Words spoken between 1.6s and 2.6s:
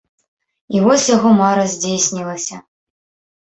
здзейснілася!